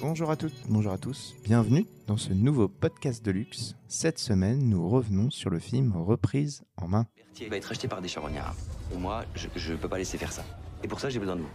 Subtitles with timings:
[0.00, 3.74] Bonjour à toutes, bonjour à tous, bienvenue dans ce nouveau podcast de luxe.
[3.88, 7.06] Cette semaine, nous revenons sur le film Reprise en main.
[7.16, 8.54] Berthier va être acheté par des charognards.
[8.96, 10.44] Moi, je ne peux pas laisser faire ça.
[10.84, 11.50] Et pour ça, j'ai besoin de vous.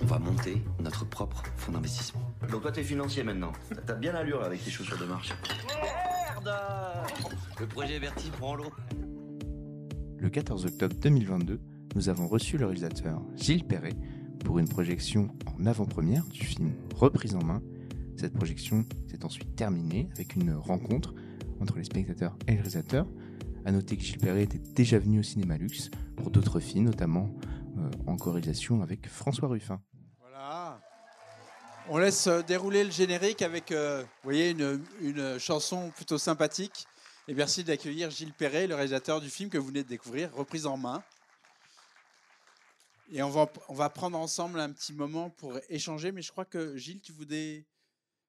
[0.00, 2.22] On va monter notre propre fonds d'investissement.
[2.50, 3.52] Donc toi, t'es financier maintenant.
[3.86, 5.32] T'as bien l'allure là, avec tes chaussures de marche.
[5.66, 6.54] Merde
[7.58, 8.70] Le projet Bertie prend l'eau.
[10.18, 11.60] Le 14 octobre 2022,
[11.96, 13.96] nous avons reçu le réalisateur Gilles Perret
[14.44, 17.62] pour une projection en avant-première du film Reprise en main.
[18.16, 21.14] Cette projection s'est ensuite terminée avec une rencontre
[21.60, 23.06] entre les spectateurs et le réalisateur.
[23.64, 27.34] A noter que Gilles Perret était déjà venu au cinéma luxe pour d'autres films, notamment
[27.78, 29.80] euh, en co-réalisation avec François Ruffin.
[30.20, 30.80] Voilà.
[31.88, 36.86] On laisse euh, dérouler le générique avec, euh, voyez, une, une chanson plutôt sympathique.
[37.28, 40.66] Et merci d'accueillir Gilles Perret, le réalisateur du film que vous venez de découvrir, Reprise
[40.66, 41.02] en main.
[43.14, 46.46] Et on va, on va prendre ensemble un petit moment pour échanger, mais je crois
[46.46, 47.66] que Gilles, tu voulais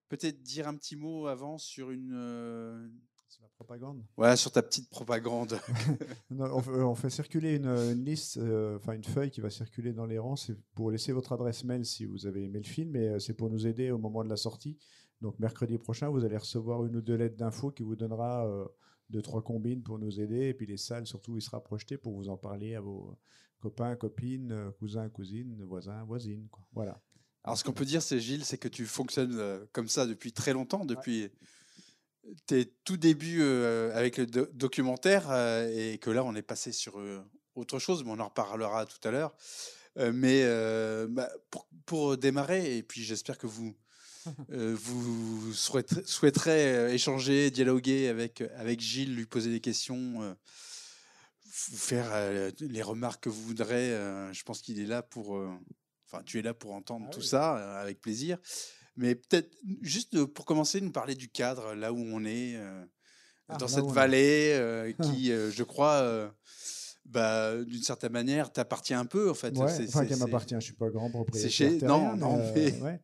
[0.10, 2.12] peut-être dire un petit mot avant sur une...
[2.14, 2.90] euh,
[3.30, 4.04] C'est la propagande?
[4.18, 5.58] Voilà, sur ta petite propagande.
[6.30, 9.50] Non, on, fait, on fait circuler une, une liste, euh, enfin une feuille qui va
[9.50, 10.36] circuler dans les rangs.
[10.36, 13.34] C'est pour laisser votre adresse mail si vous avez aimé le film, et euh, c'est
[13.36, 14.78] pour nous aider au moment de la sortie.
[15.22, 18.66] Donc mercredi prochain, vous allez recevoir une ou deux lettres d'infos qui vous donnera euh,
[19.14, 22.14] deux trois combines pour nous aider, et puis les salles surtout, il sera projeté pour
[22.14, 23.18] vous en parler à vos
[23.60, 26.48] copains, copines, euh, cousins, cousines, voisins, voisines.
[26.52, 26.64] Quoi.
[26.74, 27.02] Voilà.
[27.46, 30.34] Alors, ce qu'on peut dire, c'est Gilles, c'est que tu fonctionnes euh, comme ça depuis
[30.34, 31.30] très longtemps, depuis
[32.46, 36.72] tes tout débuts euh, avec le do- documentaire, euh, et que là, on est passé
[36.72, 37.22] sur euh,
[37.56, 39.36] autre chose, mais on en reparlera tout à l'heure.
[39.96, 40.44] Mais
[41.10, 43.76] bah, pour, pour démarrer, et puis j'espère que vous,
[44.50, 50.34] vous souhaiterez, souhaiterez, euh, échanger, dialoguer avec, avec Gilles, lui poser des questions, euh,
[51.70, 53.94] vous faire euh, les remarques que vous voudrez.
[53.94, 55.38] euh, je pense qu'il est là pour.
[55.38, 55.50] euh,
[56.12, 57.26] Enfin, tu es là pour entendre Ah tout oui.
[57.28, 58.38] ça euh, avec plaisir.
[58.96, 59.52] Mais peut-être
[59.82, 62.86] juste euh, pour commencer, nous parler du cadre, là où on est, euh,
[63.50, 66.30] Ah, dans cette vallée euh, qui, euh, je crois, euh,
[67.06, 69.56] bah, d'une certaine manière, t'appartient un peu en fait.
[69.58, 71.52] Ouais, C'est- enfin, c'est- qui c'est- m'appartient, je suis pas grand propriétaire.
[71.52, 73.00] chez- non, non, euh, mais- ouais.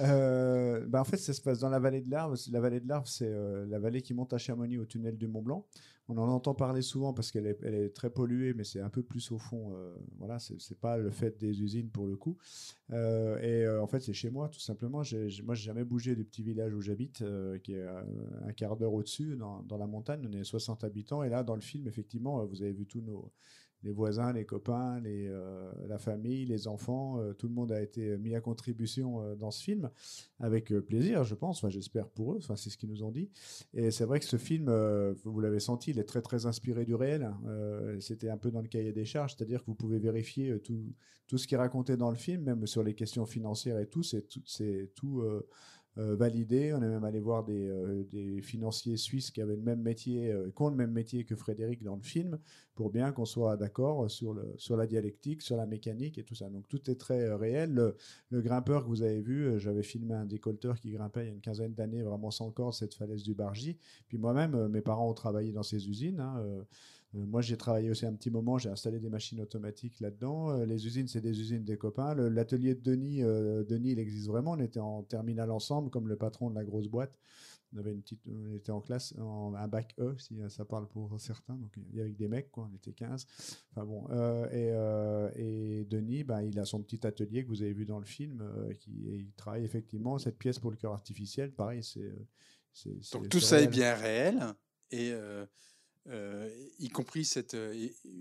[0.00, 2.36] Euh, bah, en fait, ça se passe dans la vallée de l'Arve.
[2.50, 5.26] La vallée de l'Arve, c'est euh, la vallée qui monte à Chamonix au tunnel du
[5.28, 5.64] Mont Blanc.
[6.08, 9.32] On en entend parler souvent parce qu'elle est, très polluée, mais c'est un peu plus
[9.32, 9.72] au fond.
[9.74, 12.36] euh, voilà, c'est pas le fait des usines pour le coup.
[12.92, 15.02] Euh, et euh, en fait, c'est chez moi, tout simplement.
[15.02, 18.52] J'ai- j'ai- moi, j'ai jamais bougé du petit village où j'habite, euh, qui est un
[18.52, 20.26] quart d'heure au-dessus, dans, dans la montagne.
[20.28, 21.22] On est 60 habitants.
[21.22, 23.32] Et là, dans le film, effectivement, vous avez vu tous nos
[23.84, 28.16] les voisins, les copains, euh, la famille, les enfants, euh, tout le monde a été
[28.16, 29.90] mis à contribution euh, dans ce film,
[30.40, 33.30] avec plaisir, je pense, enfin, j'espère pour eux, enfin, c'est ce qu'ils nous ont dit.
[33.74, 34.70] Et c'est vrai que ce film,
[35.24, 37.30] vous l'avez senti, il est très très inspiré du réel.
[37.46, 40.94] Euh, C'était un peu dans le cahier des charges, c'est-à-dire que vous pouvez vérifier tout,
[41.26, 44.02] tout ce qui est raconté dans le film, même sur les questions financières et tout,
[44.02, 45.22] c'est tout, c'est tout
[45.96, 46.72] validé.
[46.72, 50.32] On est même allé voir des, euh, des financiers suisses qui avaient le même métier,
[50.32, 52.38] euh, qui ont le même métier que Frédéric dans le film,
[52.74, 56.48] pour bien qu'on soit d'accord sur, sur la dialectique, sur la mécanique et tout ça.
[56.50, 57.94] Donc tout est très euh, réel.
[58.30, 61.30] Le, grimpeur que vous avez vu, euh, j'avais filmé un décolleteur qui grimpait il y
[61.30, 63.78] a une quinzaine d'années, vraiment sans corde, cette falaise du Bargy.
[64.08, 66.20] Puis moi-même, euh, mes parents ont travaillé dans ces usines.
[66.20, 66.64] hein, euh, euh,
[67.14, 70.50] moi, j'ai travaillé aussi un petit moment, j'ai installé des machines automatiques là-dedans.
[70.50, 72.14] Euh, les usines, c'est des usines des copains.
[72.14, 74.52] L'atelier de Denis, euh, Denis, il existe vraiment.
[74.52, 77.16] On était en terminale ensemble, comme le patron de la grosse boîte.
[77.72, 80.64] On, avait une petite, on était en classe, en, un bac E, si euh, ça
[80.64, 81.54] parle pour certains.
[81.54, 82.68] Donc, il y avait des mecs, quoi.
[82.72, 83.26] On était 15.
[83.72, 84.06] Enfin bon.
[84.10, 87.84] euh, et, euh, et Denis, ben, il a son petit atelier que vous avez vu
[87.84, 88.40] dans le film.
[88.42, 91.52] euh, qui, et il travaille effectivement cette pièce pour le cœur artificiel.
[91.52, 92.00] Pareil, c'est.
[92.86, 94.40] euh, Donc tout ça est bien réel,
[94.90, 95.12] et
[96.10, 96.48] euh,
[96.78, 97.72] y compris cette euh,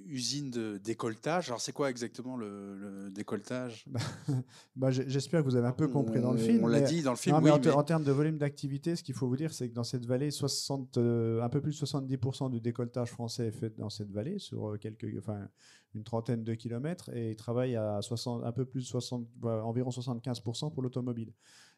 [0.06, 1.50] usine de décolletage.
[1.50, 3.86] Alors c'est quoi exactement le, le décolletage?
[4.76, 6.64] Bah, J'espère que vous avez un peu compris dans le film.
[6.64, 7.56] On l'a dit dans le film, Non, mais oui.
[7.58, 9.74] en, ter- mais- en termes de volume d'activité, ce qu'il faut vous dire, c'est que
[9.74, 13.78] dans cette vallée, 60, euh, un peu plus de 70% du décolletage français est fait
[13.78, 15.48] dans cette vallée, sur quelques, enfin,
[15.94, 19.62] une trentaine de kilomètres, et ils travaillent à 60, un peu plus de 60, bah,
[19.64, 21.34] environ 75% pour l'automobile.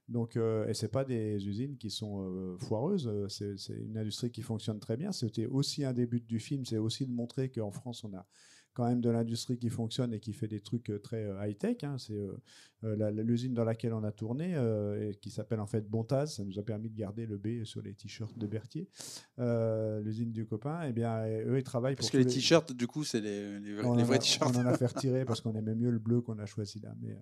[0.08, 3.98] Donc, euh, et c'est pas des usines qui sont euh, foireuses, euh, c'est c'est une
[3.98, 5.12] industrie qui fonctionne très bien.
[5.12, 8.26] C'était aussi un des buts du film, c'est aussi de montrer qu'en France, on a
[8.76, 11.78] quand même de l'industrie qui fonctionne et qui fait des trucs euh, très euh, high-tech.
[11.86, 11.98] hein.
[11.98, 14.52] C'est euh, la- l'usine dans laquelle on a tourné,
[15.02, 16.36] et qui s'appelle en fait Bontaz.
[16.36, 18.88] Ça nous a permis de garder le B sur les t-shirts de Berthier.
[20.04, 23.04] L'usine du copain, eh bien, eux, ils travaillent Parce pour que les t-shirts, du coup,
[23.04, 24.56] c'est les, les vrais, on les en vrais a- t-shirts.
[24.56, 26.94] On en a fait retirer parce qu'on aimait mieux le bleu qu'on a choisi là.
[27.02, 27.18] Mais,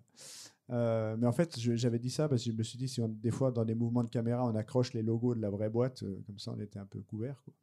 [0.70, 3.10] euh, mais en fait, j'avais dit ça parce que je me suis dit, si on,
[3.10, 6.04] des fois, dans des mouvements de caméra, on accroche les logos de la vraie boîte,
[6.04, 7.42] euh, comme ça, on était un peu couvert.
[7.44, 7.54] Quoi.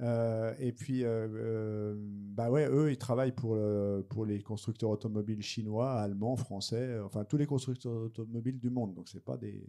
[0.00, 5.42] Euh, et puis, euh, bah ouais, eux, ils travaillent pour, le- pour les constructeurs automobiles
[5.42, 8.94] chinois, allemands, français, enfin tous les constructeurs automobiles du monde.
[8.94, 9.64] Donc, c'est pas des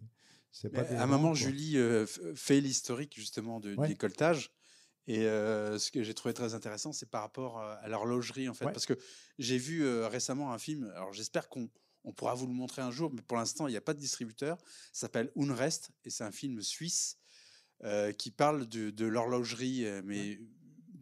[0.51, 1.77] C'est pas à un moment, Julie
[2.35, 4.51] fait l'historique justement de, du décolletage.
[5.05, 8.65] Et ce que j'ai trouvé très intéressant, c'est par rapport à l'horlogerie, en fait.
[8.65, 8.97] Parce que
[9.37, 11.69] j'ai vu récemment un film, alors j'espère qu'on
[12.03, 13.99] on pourra vous le montrer un jour, mais pour l'instant, il n'y a pas de
[13.99, 14.57] distributeur.
[14.91, 17.17] Ça s'appelle Unrest, et c'est un film suisse
[18.17, 20.39] qui parle de, l'horlogerie, mais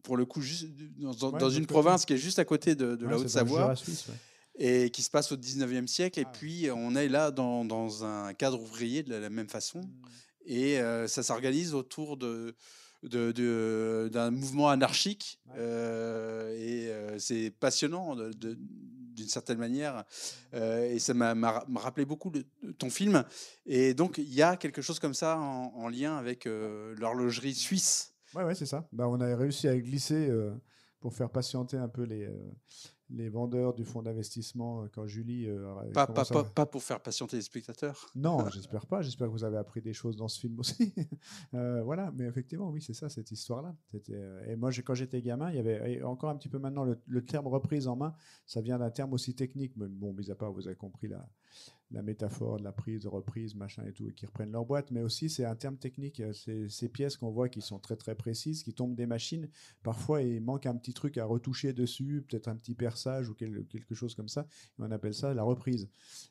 [0.01, 0.67] pour le coup, juste
[0.97, 3.75] dans, une province qui est juste à côté de, la Haute-Savoie.
[4.55, 6.19] Et qui se passe au 19e siècle.
[6.19, 6.31] Et ah.
[6.31, 9.79] puis, on est là dans, un cadre ouvrier de la, même façon.
[9.79, 10.07] Mmh.
[10.45, 12.55] Et ça s'organise autour de,
[13.03, 15.39] d'un mouvement anarchique.
[15.57, 18.15] Euh, et euh, c'est passionnant
[19.13, 20.03] d'une certaine manière.
[20.53, 22.45] Euh, et ça m'a rappelé beaucoup de,
[22.77, 23.23] ton film.
[23.65, 28.13] Et donc, il y a quelque chose comme ça en, lien avec l'horlogerie suisse.
[28.33, 28.87] Ouais, ouais, c'est ça.
[28.91, 30.31] Bah, on a réussi à glisser
[30.99, 32.29] pour faire patienter un peu les,
[33.13, 35.47] les vendeurs du fonds d'investissement euh, quand Julie.
[35.47, 38.09] Euh, pas, pas, pas, pour faire patienter les spectateurs.
[38.15, 39.01] Non, j'espère pas.
[39.01, 40.93] J'espère que vous avez appris des choses dans ce film aussi.
[41.53, 43.75] Euh, voilà, mais effectivement, oui, c'est ça, cette histoire-là.
[44.47, 47.25] Et moi, quand j'étais gamin, il y avait encore un petit peu maintenant le, le
[47.25, 48.15] terme reprise en main.
[48.45, 49.73] Ça vient d'un terme aussi technique.
[49.75, 51.27] Mais bon, mis à part, vous avez compris la,
[51.91, 54.91] la métaphore de la prise, de reprise, machin et tout, et qui reprennent leur boîte,
[54.91, 56.21] mais aussi c'est un terme technique.
[56.21, 59.49] Euh, ces pièces qu'on voit qui sont très très précises, qui tombent des machines.
[59.83, 63.95] Parfois, il manque un petit truc à retoucher dessus, peut-être un petit perçage ou quelque
[63.95, 64.47] chose comme ça.
[64.79, 65.89] On appelle ça la reprise.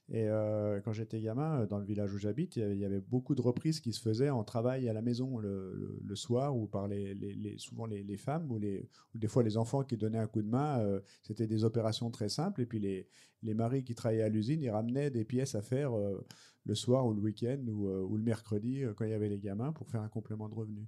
[0.08, 3.42] Et euh, quand j'étais gamin, dans le village où j'habite, il y avait beaucoup de
[3.42, 7.16] reprises qui se faisaient en travail à la maison le, soir ou par les,
[7.58, 10.80] souvent les, femmes ou, ou des fois les enfants qui donnaient un coup de main.
[10.80, 13.06] Euh, c'était des opérations très simples et puis les,
[13.42, 16.26] les maris qui travaillaient à l'usine, ils ramenaient des pièces à faire euh,
[16.64, 19.38] le soir ou le week-end ou, euh, le mercredi euh, quand il y avait les
[19.38, 20.86] gamins pour faire un complément de revenu.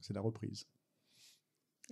[0.00, 0.66] C'est la reprise.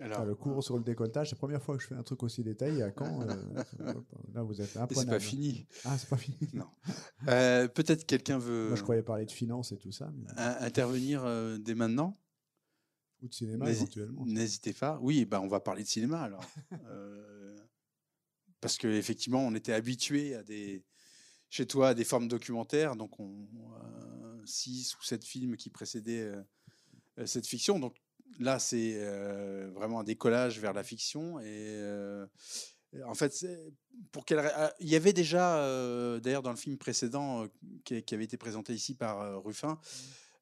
[0.01, 2.23] Alors, le cours sur le décolletage, c'est la première fois que je fais un truc
[2.23, 2.83] aussi détaillé.
[2.83, 3.19] À quand
[4.33, 5.67] Là, vous êtes C'est pas fini.
[5.85, 6.39] Ah, c'est pas fini.
[6.55, 6.69] non.
[7.27, 8.69] Peut-être quelqu'un veut.
[8.69, 10.11] Moi, je croyais parler de finance et tout ça.
[10.37, 11.25] Intervenir
[11.61, 12.15] dès maintenant?
[13.21, 14.25] Ou de cinéma éventuellement.
[14.25, 14.99] N'hésitez pas.
[15.03, 16.45] Oui, ben, on va parler de cinéma alors.
[18.61, 20.85] parce qu'effectivement, on était habitué à des,
[21.51, 26.23] chez toi à des formes documentaires, donc on, euh, six ou sept films qui précédaient
[26.23, 26.43] euh,
[27.19, 27.79] euh, cette fiction.
[27.79, 27.97] Donc
[28.39, 29.05] là, c'est
[29.75, 31.41] vraiment un décollage vers la fiction.
[31.41, 31.83] Et
[33.05, 33.45] en fait,
[34.13, 34.39] pour quelle...
[34.39, 35.59] Ah, il y avait déjà,
[36.21, 37.47] d'ailleurs, dans le film précédent
[37.85, 39.79] qui, avait été présenté ici par Ruffin,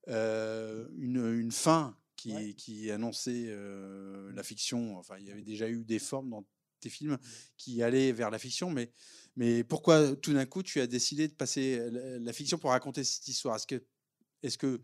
[0.07, 3.57] une, fin qui, qui annonçait
[4.35, 4.99] la fiction.
[4.99, 6.45] Enfin, il y avait déjà eu des formes dans
[6.81, 7.19] tes films
[7.57, 8.91] qui allaient vers la fiction, mais,
[9.37, 13.29] mais pourquoi tout d'un coup tu as décidé de passer la, fiction pour raconter cette
[13.29, 13.57] histoire?
[13.57, 13.83] Est-ce que,
[14.43, 14.81] est que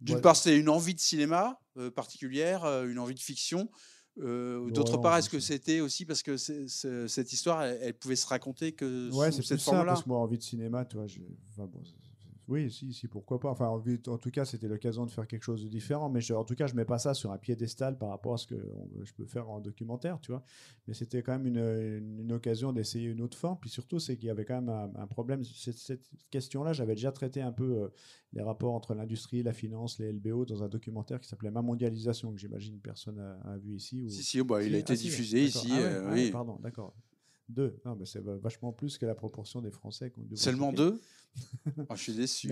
[0.00, 3.70] d'une part c'est une envie de cinéma euh, particulière, euh, une envie de fiction
[4.18, 8.72] euh, D'autre part, est-ce que c'était aussi parce que cette histoire, elle, pouvait se raconter
[8.72, 10.00] que ouais, sous cette forme-là?
[10.06, 11.18] Moi, envie de cinéma, tu vois, je...
[11.50, 11.82] enfin, bon,
[12.48, 13.50] oui, si, si, pourquoi pas.
[13.50, 16.10] Enfin, en, tout cas, c'était l'occasion de faire quelque chose de différent.
[16.10, 18.46] Mais en tout cas, je mets pas ça sur un piédestal par rapport à ce
[18.46, 18.56] que
[19.02, 20.44] je peux faire en documentaire, tu vois.
[20.86, 23.58] Mais c'était quand même une, une, occasion d'essayer une autre forme.
[23.60, 25.42] Puis surtout, c'est qu'il y avait quand même un, problème.
[25.44, 27.88] Cette, cette question-là, j'avais déjà traité un peu euh,
[28.34, 32.32] les rapports entre l'industrie, la finance, les LBO dans un documentaire qui s'appelait Ma mondialisation,
[32.32, 34.02] que j'imagine personne a, vu ici.
[34.02, 34.08] Ou...
[34.10, 35.68] Si, si, bah, il a été ah, diffusé ici.
[35.70, 36.30] Ah euh, oui.
[36.30, 36.94] Pardon, d'accord.
[37.48, 37.78] Deux.
[37.84, 40.12] Non, mais c'est vachement plus que la proportion des Français.
[40.34, 41.00] Seulement deux?
[41.88, 42.48] ah, Je suis déçu.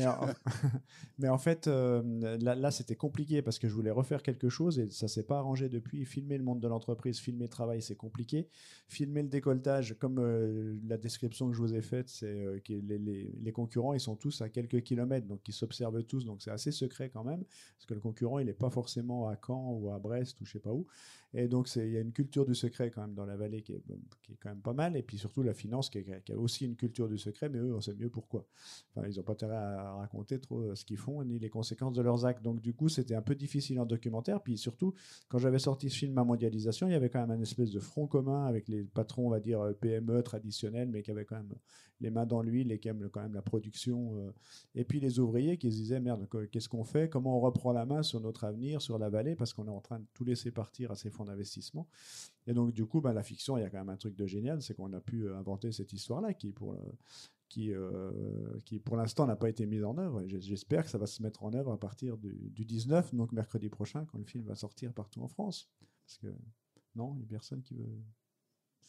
[1.19, 4.91] mais, en, fait, euh, là, c'était compliqué parce que je voulais refaire quelque chose et
[4.91, 6.05] ça s'est pas arrangé depuis.
[6.05, 8.49] Filmer le monde de l'entreprise, filmer le travail, c'est compliqué.
[8.89, 12.73] Filmer le décolletage, comme euh, la description que je vous ai faite, c'est euh, que
[12.73, 16.73] les, concurrents, ils sont tous à quelques kilomètres, donc ils s'observent tous, donc c'est assez
[16.73, 19.99] secret quand même, parce que le concurrent, il n'est pas forcément à Caen ou à
[19.99, 20.87] Brest ou je sais pas où.
[21.35, 23.73] Et donc, il y a une culture du secret quand même dans la vallée qui
[23.73, 23.83] est,
[24.23, 24.97] qui est quand même pas mal.
[24.97, 27.81] Et puis surtout la finance qui, a aussi une culture du secret, mais eux, on
[27.81, 28.47] sait mieux pourquoi.
[28.97, 32.03] Ils n'ont pas intérêt à raconter trop euh, ce qu'ils font ni les conséquences de
[32.03, 32.43] leurs actes.
[32.43, 34.43] Donc, du coup, c'était un peu difficile en documentaire.
[34.43, 34.95] Puis surtout,
[35.29, 37.81] quand j'avais sorti ce film à mondialisation, il y avait quand même un espèce de
[37.81, 41.37] front commun avec les patrons, on va dire, euh, PME traditionnels, mais qui avaient quand
[41.37, 41.55] même
[42.03, 44.17] les mains dans l'huile et qui aiment quand même la production.
[44.17, 44.33] Euh.
[44.75, 47.09] Et puis les ouvriers qui se disaient, merde, qu'est-ce qu'on fait?
[47.09, 49.37] Comment on reprend la main sur notre avenir, sur la vallée?
[49.37, 51.87] Parce qu'on est en train de tout laisser partir à ces fonds d'investissement.
[52.47, 54.27] Et donc, du coup, bah, la fiction, il y a quand même un truc de
[54.27, 56.77] génial, c'est qu'on a pu inventer cette histoire-là qui, pour,
[57.53, 58.11] qui, euh,
[58.65, 60.25] qui, pour l'instant, n'a pas été mise en œuvre.
[60.27, 64.07] J'espère que ça va se mettre en œuvre à partir du, 19, donc mercredi prochain,
[64.07, 65.69] quand le film va sortir partout en France.
[66.07, 66.35] Parce que,
[66.97, 68.01] non, il n'y a personne qui veut.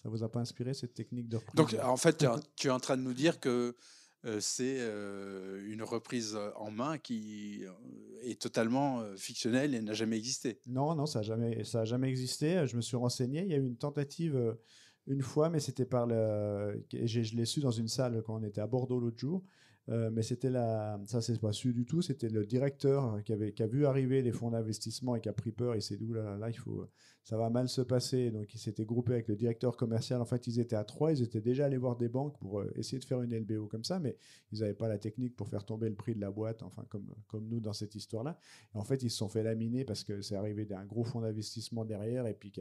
[0.02, 1.56] Ça vous a pas inspiré cette technique de reprise?
[1.56, 3.76] Donc, en fait, tu es en train de nous dire que
[4.24, 7.66] euh, c'est euh, une reprise en main qui
[8.22, 10.62] est totalement fictionnelle et n'a jamais existé.
[10.68, 12.66] Non, non, ça n'a jamais, ça a jamais existé.
[12.66, 13.42] Je me suis renseigné.
[13.42, 14.56] Il y a eu une tentative
[15.08, 16.86] une fois, mais c'était par le.
[16.92, 19.44] Je, l'ai su dans une salle quand on était à Bordeaux l'autre jour.
[19.90, 22.02] Euh, mais c'était la, ça c'est pas su du tout.
[22.02, 25.34] C'était le directeur qui avait, qui a vu arriver les fonds d'investissement et qui a
[25.34, 25.76] pris peur.
[25.76, 26.88] Et s'est dit là, là, il faut,
[27.24, 28.32] ça va mal se passer.
[28.32, 30.22] Donc il s'était groupé avec le directeur commercial.
[30.22, 31.12] En fait, ils étaient à trois.
[31.12, 33.84] Ils étaient déjà allés voir des banques pour euh, essayer de faire une LBO comme
[33.84, 34.16] ça, mais
[34.54, 36.64] ils n'avaient pas la technique pour faire tomber le prix de la boîte.
[36.64, 38.38] Enfin, comme comme nous dans cette histoire-là.
[38.74, 41.84] En fait, ils se sont fait laminer parce que c'est arrivé d'un gros fonds d'investissement
[41.84, 42.54] derrière et puis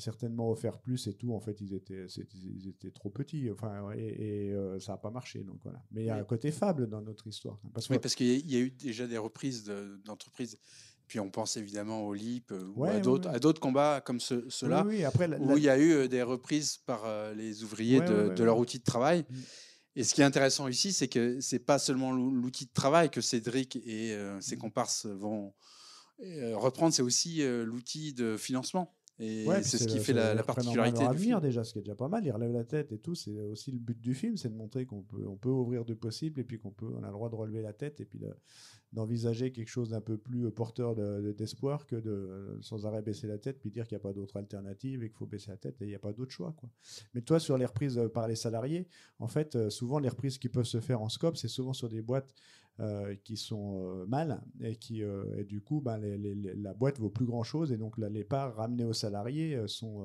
[0.00, 1.34] certainement offert plus et tout.
[1.34, 3.50] En fait, ils étaient, ils étaient trop petits.
[3.50, 5.44] Enfin, et, euh, ça n'a pas marché.
[5.44, 5.82] Donc voilà.
[5.92, 7.58] Mais il y a un côté fable dans notre histoire.
[7.64, 9.64] Hein, parce oui, parce qu'il y, a eu déjà des reprises
[10.04, 10.58] d'entreprises.
[11.06, 12.98] puis on pense évidemment au LIP euh, ou à
[13.38, 14.90] d'autres combats comme ceux-là, où
[15.56, 19.24] il y a eu euh, des reprises par les ouvriers de, leur outil de travail.
[19.28, 19.34] Mm.
[19.96, 23.20] Et ce qui est intéressant ici, c'est que c'est pas seulement l'outil de travail que
[23.20, 24.58] Cédric et ses mm.
[24.58, 25.54] comparses vont
[26.18, 28.92] reprendre, c'est aussi l'outil de financement.
[29.20, 31.40] Et c'est ce qui fait la, particularité du film.
[31.40, 32.24] déjà, ce qui est déjà pas mal.
[32.24, 33.14] Il relève la tête et tout.
[33.14, 35.94] C'est aussi le but du film, c'est de montrer qu'on peut, on peut ouvrir de
[35.94, 38.20] possible et puis qu'on peut, on a le droit de relever la tête et puis
[38.92, 40.94] d'envisager quelque chose d'un peu plus euh, porteur
[41.34, 44.36] d'espoir que de sans arrêt baisser la tête puis dire qu'il n'y a pas d'autre
[44.36, 46.54] alternative et qu'il faut baisser la tête et il n'y a pas d'autre choix.
[46.56, 46.68] Quoi.
[47.12, 50.38] Mais toi, sur les reprises euh, par les salariés, en fait, euh, souvent les reprises
[50.38, 52.34] qui peuvent se faire en scope, c'est souvent sur des boîtes
[52.80, 55.96] euh, qui sont euh, mal et qui euh, du coup ben,
[56.56, 60.04] la boîte vaut plus grand chose et donc les parts ramenées aux salariés sont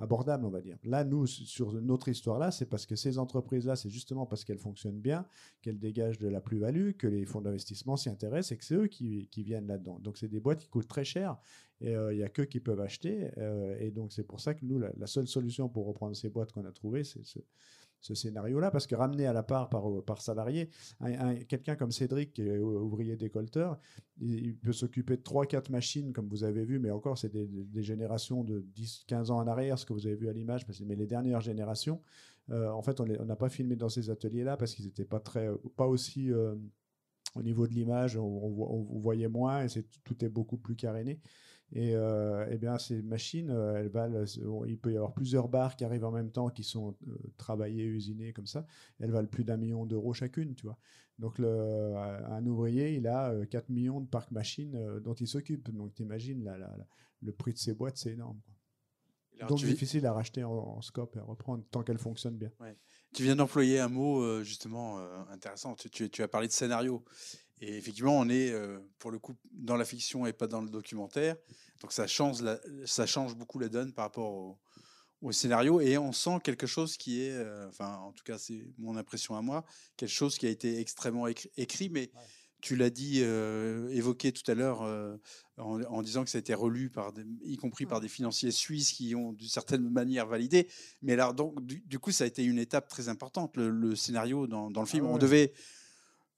[0.00, 0.78] abordables on va dire.
[0.84, 4.44] Là nous sur notre histoire là c'est parce que ces entreprises là c'est justement parce
[4.44, 5.26] qu'elles fonctionnent bien
[5.60, 8.86] qu'elles dégagent de la plus-value que les fonds d'investissement s'y intéressent et que c'est eux
[8.86, 9.98] qui, viennent là-dedans.
[9.98, 11.36] Donc c'est des boîtes qui coûtent très cher
[11.80, 13.28] et il n'y a qu'eux qui peuvent acheter
[13.80, 16.52] et donc c'est pour ça que nous la, la, seule solution pour reprendre ces boîtes
[16.52, 17.40] qu'on a trouvées c'est ce
[18.02, 20.70] scénario-là, parce que ramener à la part par, euh, par salarié,
[21.48, 23.78] quelqu'un comme Cédric, qui est ouvrier décolteur,
[24.20, 28.44] il, peut s'occuper de 3-4 machines, comme vous avez vu, mais encore, c'est des, générations
[28.44, 31.40] de 10-15 ans en arrière, ce que vous avez vu à l'image, mais les dernières
[31.40, 32.00] générations,
[32.50, 35.48] euh, en fait, on n'a pas filmé dans ces ateliers-là parce qu'ils n'étaient pas, très,
[35.76, 36.32] pas aussi...
[36.32, 36.54] Euh,
[37.34, 41.18] au niveau de l'image, on, on, voyait moins et tout est beaucoup plus caréné.
[41.74, 44.24] Et, euh, eh bien, ces machines, euh, elles valent,
[44.66, 47.84] il peut y avoir plusieurs barres qui arrivent en même temps, qui sont euh, travaillées,
[47.84, 48.66] usinées comme ça.
[49.00, 50.78] Elles valent plus d'un million d'euros chacune, tu vois.
[51.18, 55.70] Donc, le, un ouvrier, il a 4 millions de parcs machines dont il s'occupe.
[55.70, 56.50] Donc, tu imagines,
[57.22, 58.40] le prix de ces boîtes, c'est énorme.
[59.48, 62.50] Donc, difficile à racheter en, scope et à reprendre tant qu'elles fonctionnent bien.
[63.14, 64.98] Tu viens d'employer un mot justement
[65.30, 65.74] intéressant.
[65.74, 67.04] Tu, tu, as parlé de scénario.
[67.60, 70.68] Et effectivement, on est euh, pour le coup dans la fiction et pas dans le
[70.68, 71.36] documentaire.
[71.80, 72.42] Donc ça change,
[72.86, 74.58] ça change beaucoup la donne par rapport
[75.20, 75.80] au, scénario.
[75.80, 79.36] Et on sent quelque chose qui est, euh, enfin en tout cas c'est mon impression
[79.36, 79.64] à moi,
[79.96, 82.10] quelque chose qui a été extrêmement écrit, mais
[82.60, 84.82] tu l'as dit, euh, évoqué tout à l'heure
[85.58, 87.12] en, disant que ça a été relu par,
[87.44, 90.66] y compris par des financiers suisses qui ont d'une certaine manière validé.
[91.02, 94.68] Mais alors donc du, coup ça a été une étape très importante le, scénario dans,
[94.68, 95.04] le film.
[95.06, 95.52] Ah on devait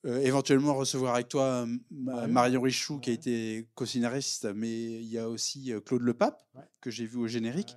[0.06, 5.16] euh, éventuellement recevoir avec toi euh, Marion Richoux, qui a été co-scénariste, mais il y
[5.18, 6.46] a aussi euh, Claude Lepape,
[6.82, 7.75] que j'ai vu au générique,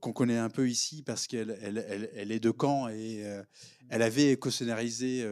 [0.00, 3.24] qu'on connaît un peu ici parce qu'elle elle, elle, est de Caen et
[3.88, 5.28] elle avait co-scénarisé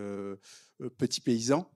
[0.97, 1.71] Petit Paysan,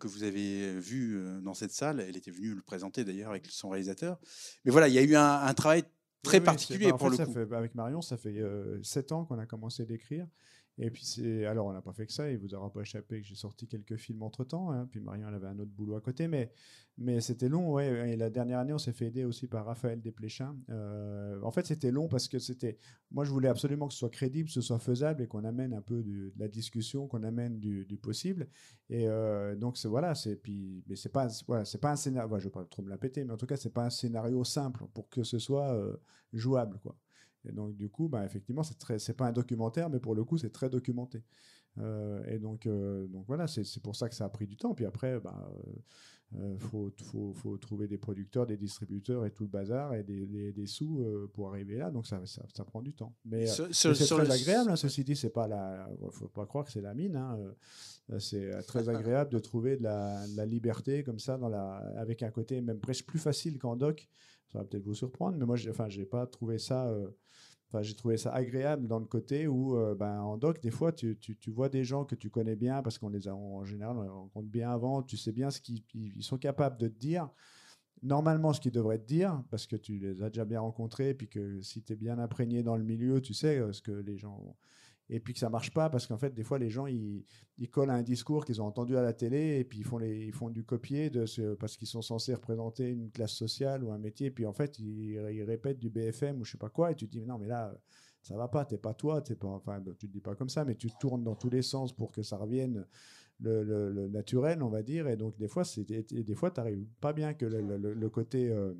[0.00, 2.00] que vous avez vu dans cette salle.
[2.00, 4.18] Elle était venue le présenter d'ailleurs avec son réalisateur.
[4.64, 5.84] Mais voilà, il y a eu un, travail
[6.24, 7.54] très particulier pour le coup.
[7.54, 8.42] avec Marion, ça fait
[8.82, 10.26] sept ans qu'on a commencé d'écrire.
[10.78, 12.30] Et puis c'est alors on n'a pas fait que ça.
[12.30, 14.72] Il vous aura pas échappé que j'ai sorti quelques films entre temps.
[14.72, 14.88] Hein.
[14.90, 16.50] Puis Marion elle avait un autre boulot à côté, mais
[16.98, 17.72] mais c'était long.
[17.72, 18.16] Ouais.
[18.16, 20.56] La dernière année on s'est fait aider aussi par Raphaël Desplechin.
[20.70, 22.76] Euh, en fait c'était long parce que c'était
[23.12, 25.74] moi je voulais absolument que ce soit crédible, que ce soit faisable et qu'on amène
[25.74, 28.48] un peu de la discussion, qu'on amène du, possible.
[28.90, 32.36] Et euh, donc voilà c'est puis mais c'est pas voilà c'est pas un scénario.
[32.40, 34.84] je vais pas trop me la mais en tout cas c'est pas un scénario simple
[34.92, 35.96] pour que ce soit euh,
[36.32, 36.96] jouable quoi.
[37.48, 40.24] Et donc, du coup, bah, effectivement, c'est très, c'est pas un documentaire, mais pour le
[40.24, 41.22] coup, c'est très documenté.
[41.78, 44.74] Euh, et donc, euh, donc voilà, c'est, pour ça que ça a pris du temps.
[44.74, 45.50] Puis après, bah,
[46.36, 50.52] euh, faut, faut, faut, trouver des producteurs, des distributeurs et tout le bazar et des,
[50.52, 51.90] des, sous pour arriver là.
[51.90, 53.14] Donc ça, ça, prend du temps.
[53.24, 54.70] Mais, c'est très agréable.
[54.70, 57.16] Hein, ceci dit, c'est pas la, faut pas croire que c'est la mine.
[57.16, 57.38] Hein,
[58.18, 62.30] c'est très agréable de trouver de la, la, liberté comme ça, dans la, avec un
[62.30, 64.08] côté même presque plus facile qu'en doc.
[64.54, 66.88] Ça va peut-être vous surprendre, mais moi, j'ai, enfin, j'ai pas trouvé ça
[68.16, 71.68] ça agréable dans le côté où, euh, ben, en doc, des fois, tu, tu, vois
[71.68, 74.70] des gens que tu connais bien parce qu'on les a en général on rencontre bien
[74.70, 75.02] avant.
[75.02, 77.28] Tu sais bien ce qu'ils ils sont capables de te dire.
[78.02, 81.28] Normalement, ce qu'ils devraient te dire, parce que tu les as déjà bien rencontrés, puis
[81.28, 84.18] que si tu es bien imprégné dans le milieu, tu sais euh, ce que les
[84.18, 84.56] gens
[85.10, 87.24] et puis que ça marche pas parce qu'en fait des fois les gens ils,
[87.70, 90.32] collent à un discours qu'ils ont entendu à la télé et puis ils font ils
[90.32, 91.10] font du copier
[91.58, 94.28] parce qu'ils sont censés représenter une classe sociale ou un métier.
[94.28, 96.94] Et puis en fait ils, ils, répètent du BFM ou je sais pas quoi et
[96.94, 97.74] tu te dis mais non mais là
[98.24, 100.64] ça va pas, t'es pas toi, t'es pas, enfin, tu le dis pas comme ça,
[100.64, 102.86] mais tu tournes dans tous les sens pour que ça revienne
[103.40, 107.34] le, naturel, on va dire, et donc des fois, c'est, des fois, t'arrives pas bien
[107.34, 108.72] que le, côté euh,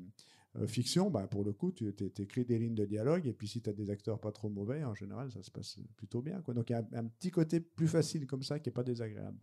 [0.67, 3.69] fiction, bah, pour le coup, tu écris des lignes de dialogue, et puis si tu
[3.69, 6.41] as des acteurs pas trop mauvais, en général, ça se passe plutôt bien.
[6.41, 6.53] Quoi.
[6.53, 9.37] Donc il y a un, petit côté plus facile comme ça qui est pas désagréable.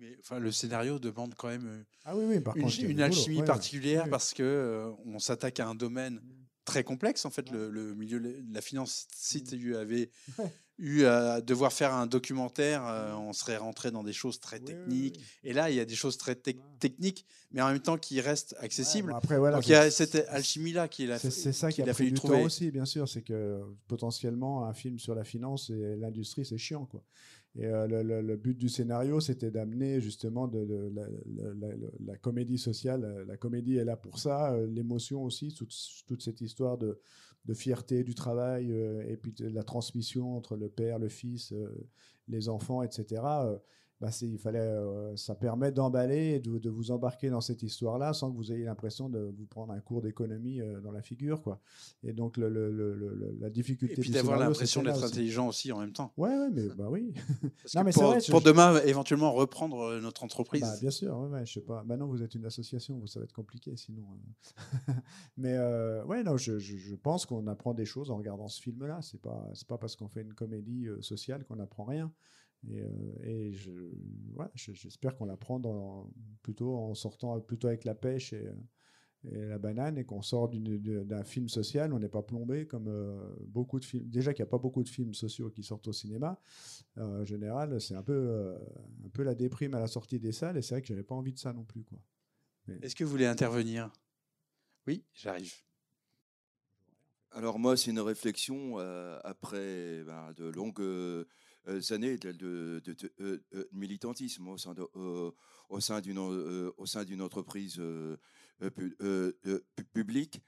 [0.00, 3.00] Mais, enfin, le scénario demande quand même euh, ah oui, oui, par une, contre, une
[3.00, 6.20] alchimie particulière parce que on s'attaque à un domaine
[6.68, 7.24] très complexe.
[7.24, 10.10] En fait, le, milieu de la finance, si tu avais
[10.78, 15.18] eu à devoir faire un documentaire, euh, on serait rentré dans des choses très techniques.
[15.44, 18.54] Et là, il y a des choses très techniques, mais en même temps qui restent
[18.60, 19.14] accessibles.
[19.16, 22.12] après, voilà, Donc il y a cette alchimie-là qui est C'est ça qui a, fallu
[22.12, 22.44] trouver.
[22.44, 23.08] aussi, bien sûr.
[23.08, 26.84] C'est que potentiellement, un film sur la finance et l'industrie, c'est chiant.
[26.84, 27.02] Quoi.
[27.56, 27.86] Et euh,
[28.22, 30.92] le, but du scénario, c'était d'amener justement de,
[32.04, 33.04] la, comédie sociale.
[33.04, 37.00] Euh, la comédie est là pour ça, euh, l'émotion aussi, toute, cette histoire de,
[37.54, 41.54] fierté du travail et puis de la transmission entre le père, le fils,
[42.28, 43.22] les enfants, etc
[44.00, 48.30] bah il fallait, euh, ça permet d'emballer et de, vous embarquer dans cette histoire-là sans
[48.30, 51.42] que vous ayez l'impression de vous prendre un cours d'économie euh, dans la figure.
[51.42, 51.60] Quoi.
[52.04, 53.94] Et donc, le, le, la difficulté.
[53.94, 56.12] Et puis d'avoir l'impression d'être intelligent aussi en même temps.
[56.16, 57.12] Ouais, ouais mais bah oui.
[57.74, 60.62] non, mais pour, vrai, pour demain, éventuellement, reprendre euh, notre entreprise.
[60.62, 61.82] Bah, bien sûr, ouais, ouais, je sais pas.
[61.82, 64.04] Maintenant, vous êtes une association, ça va être compliqué sinon.
[65.36, 65.58] mais
[66.04, 69.00] ouais, non, je, je, pense qu'on apprend des choses en regardant ce film-là.
[69.02, 72.12] C'est pas, pas parce qu'on fait une comédie sociale qu'on apprend rien.
[72.66, 75.60] Et, euh, je, j'espère qu'on la prend
[76.42, 78.48] plutôt en sortant plutôt avec la pêche et,
[79.24, 81.92] la banane et qu'on sort d'un film social.
[81.92, 84.08] On n'est pas plombé comme euh, beaucoup de films.
[84.08, 86.40] Déjà qu'il n'y a pas beaucoup de films sociaux qui sortent au cinéma.
[86.98, 88.56] Euh, en général, c'est un peu,
[89.04, 91.16] un peu la déprime à la sortie des salles et c'est vrai que j'avais pas
[91.16, 91.82] envie de ça non plus.
[91.84, 91.98] Quoi.
[92.80, 93.90] Est-ce que vous voulez intervenir?
[94.86, 95.52] Oui, j'arrive.
[97.32, 101.24] Alors moi, c'est une réflexion après ben, de longues euh,
[101.90, 107.80] années de, de, de, euh, euh, militantisme au sein d'une entreprise
[109.92, 110.40] publique.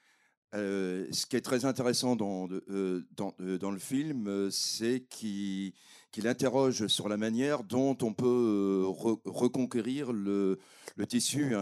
[0.53, 5.73] ce qui est très intéressant dans, le film, c'est qu'il
[6.25, 8.85] interroge sur la manière dont on peut
[9.25, 10.59] reconquérir le,
[11.09, 11.55] tissu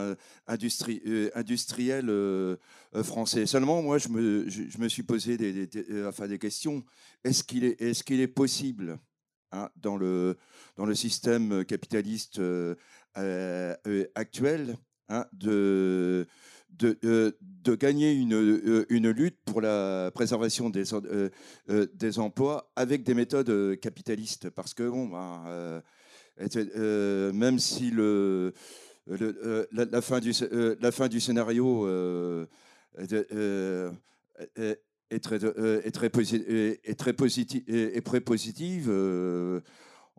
[0.47, 1.03] industrie,
[1.35, 2.57] industriel
[3.03, 3.47] français.
[3.47, 6.85] Seulement, moi, je me, suis posé des, des, enfin, des questions.
[7.25, 8.99] Est-ce qu'il est, est, qu'il est possible
[9.51, 10.37] Hein, dans, le,
[10.77, 12.75] dans le système capitaliste euh,
[13.17, 14.77] euh, euh, actuel
[15.09, 16.27] hein, de,
[16.69, 16.99] de,
[17.41, 20.85] de, gagner une, une, lutte pour la préservation des,
[21.95, 24.51] des emplois avec des méthodes capitalistes.
[24.51, 25.83] Parce que, bon, ben,
[27.33, 28.53] même si le,
[29.07, 30.35] la, fin du,
[30.79, 31.87] la fin du scénario
[35.11, 39.61] est très, euh, est très, est très, positive, est très positive euh,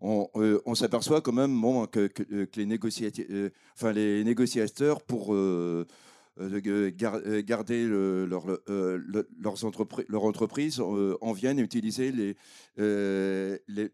[0.02, 5.36] on, euh, on s'aperçoit quand même bon, que, que, les, négociateurs, enfin, les négociateurs, pour
[6.38, 12.38] garder le, leur, leurs entreprises, leur entreprise, en viennent utiliser les,
[12.78, 13.90] les,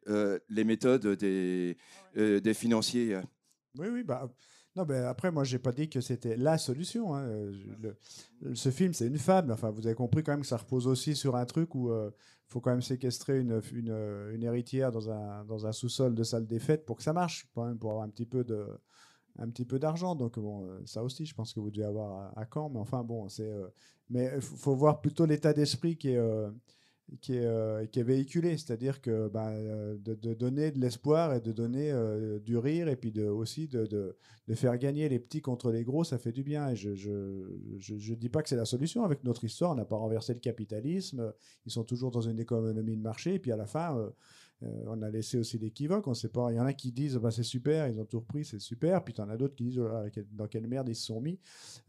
[0.49, 1.75] les, méthodes des,
[2.15, 3.17] des financiers.
[3.79, 4.29] Oui, oui, bah,
[4.75, 7.15] non, ben après, moi, j'ai pas dit que c'était la solution.
[7.15, 7.25] Hein.
[8.53, 9.53] ce film, c'est une fable.
[9.53, 11.93] Enfin, vous avez compris quand même que ça repose aussi sur un truc où il
[11.93, 12.09] euh,
[12.47, 16.59] faut quand même séquestrer une, une, héritière dans un, dans un sous-sol de salle des
[16.59, 18.67] fêtes pour que ça marche, quand même, pour avoir un petit peu de
[19.37, 20.15] un petit peu d'argent.
[20.15, 22.69] Donc bon, euh, ça aussi, je pense que vous devez avoir à, Caen.
[22.69, 23.49] Mais enfin bon, c'est.
[23.49, 23.67] Euh,
[24.09, 26.19] mais faut voir plutôt l'état d'esprit qui est
[27.21, 31.39] qui est, euh, qui est véhiculé, c'est-à-dire que bah, euh, de, donner de l'espoir et
[31.39, 34.15] de donner euh, du rire et puis aussi de,
[34.53, 36.69] faire gagner les petits contre les gros, ça fait du bien.
[36.69, 39.03] Et je ne dis pas que c'est la solution.
[39.03, 41.33] Avec notre histoire, on n'a pas renversé le capitalisme,
[41.65, 44.11] ils sont toujours dans une économie de marché, et puis à la fin,
[44.61, 46.07] on a laissé aussi l'équivoque.
[46.07, 46.51] On sait pas.
[46.51, 49.03] Il y en a qui disent bah, c'est super, ils ont tout repris, c'est super.
[49.03, 49.89] Puis en a d'autres qui disent oh
[50.31, 51.39] dans quelle merde ils se sont mis.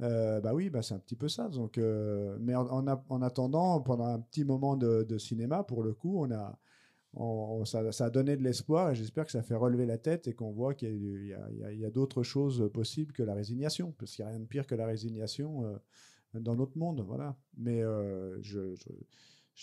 [0.00, 1.48] Euh, bah oui, bah, c'est un petit peu ça.
[1.48, 6.18] Donc, euh, mais en, en, attendant, pendant un petit moment de, cinéma, pour le coup,
[6.22, 6.58] on a,
[7.64, 10.52] ça, a donné de l'espoir et j'espère que ça fait relever la tête et qu'on
[10.52, 14.40] voit qu'il y a, d'autres choses possibles que la résignation, parce qu'il n'y a rien
[14.40, 15.78] de pire que la résignation
[16.34, 17.02] dans notre monde.
[17.06, 17.36] Voilà.
[17.56, 17.80] Mais
[18.42, 18.74] je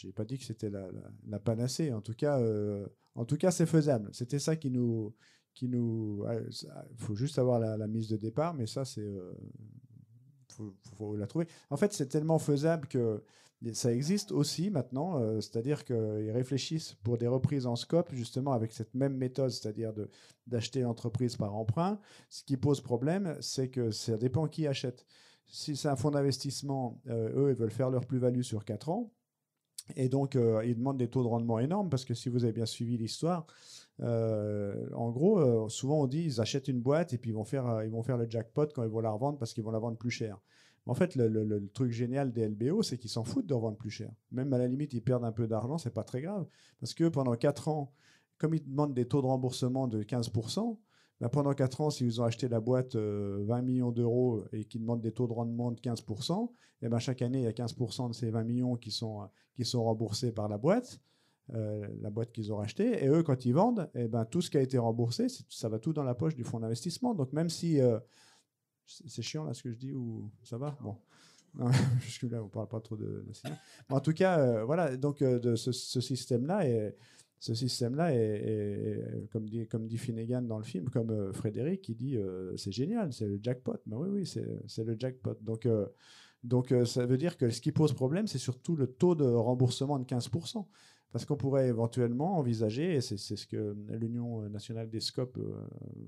[0.04, 1.92] n'ai pas dit que c'était la, panacée.
[1.94, 4.10] En tout cas, euh, en tout cas, c'est faisable.
[4.14, 5.14] C'était ça qui nous,
[5.54, 6.26] qui nous.
[6.92, 9.02] Il faut juste avoir la, mise de départ, mais ça, c'est.
[9.02, 9.34] Euh,
[10.98, 11.48] faut, la trouver.
[11.70, 13.24] En fait, c'est tellement faisable que
[13.74, 15.20] ça existe aussi maintenant.
[15.20, 19.94] Euh, c'est-à-dire qu'ils réfléchissent pour des reprises en scope, justement avec cette même méthode, c'est-à-dire
[20.48, 22.00] d'acheter l'entreprise par emprunt.
[22.30, 25.06] Ce qui pose problème, c'est que ça dépend qui achète.
[25.46, 29.12] Si c'est un fonds d'investissement, eux, ils veulent faire leur plus-value sur 4 ans
[29.96, 32.54] Et donc, euh, ils demandent des taux de rendement énormes parce que si vous avez
[32.54, 33.46] bien suivi l'histoire,
[34.02, 37.44] euh, en gros, euh, souvent on dit ils achètent une boîte et puis ils vont
[37.44, 39.80] faire, ils vont faire le jackpot quand ils vont la revendre parce qu'ils vont la
[39.80, 40.40] vendre plus cher.
[40.86, 43.78] En fait, le, le- le truc génial des LBO, c'est qu'ils s'en foutent de revendre
[43.78, 44.12] plus cher.
[44.32, 46.46] Même à la limite, ils perdent un peu d'argent, c'est pas très grave.
[46.80, 47.94] Parce que pendant 4 ans,
[48.38, 50.78] comme ils demandent des taux de remboursement de 15%,
[51.22, 54.66] bah, pendant 4 ans, si vous ont acheté la boîte euh, 20 millions d'euros et
[54.66, 57.52] qu'ils demandent des taux de rendement de 15%, et ben chaque année, il y a
[57.52, 61.00] 15% de ces 20 millions qui sont, euh, qui sont remboursés par la boîte,
[61.54, 63.04] euh, la boîte qu'ils ont rachetée.
[63.04, 65.80] Et eux, quand ils vendent, et ben, tout ce qui a été remboursé, ça va
[65.80, 67.14] tout dans la poche du fonds d'investissement.
[67.14, 67.80] Donc même si...
[67.80, 68.00] euh,
[68.86, 70.78] c'est chiant là ce que je dis ou ça va?
[70.82, 70.98] Bon.
[71.56, 71.68] Non,
[72.02, 73.32] Jusque là, on parle pas trop de, de
[73.90, 74.98] en tout cas, euh, voilà.
[74.98, 76.96] Donc, euh, de ce, ce système-là est,
[77.44, 81.94] ce système-là est, comme dit, comme dit Finnegan dans le film, comme euh, Frédéric qui
[81.94, 83.76] dit, euh, c'est génial, c'est le jackpot.
[83.86, 85.36] Mais oui, oui, c'est le jackpot.
[85.42, 85.86] Donc, euh,
[86.46, 90.00] donc ça veut dire que ce qui pose problème, c'est surtout le taux de remboursement
[90.00, 90.66] de 15%.
[91.12, 95.38] Parce qu'on pourrait éventuellement envisager, et c'est ce que l'Union nationale des scopes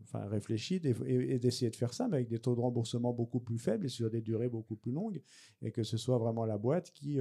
[0.04, 3.60] enfin, réfléchit, et, d'essayer de faire ça, mais avec des taux de remboursement beaucoup plus
[3.60, 5.22] faibles et sur des durées beaucoup plus longues,
[5.62, 7.20] et que ce soit vraiment la boîte qui,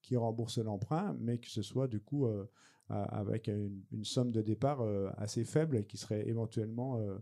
[0.00, 2.26] qui rembourse l'emprunt, mais que ce soit du coup
[2.92, 7.18] avec une, une somme de départ euh, assez faible et qui serait éventuellement euh,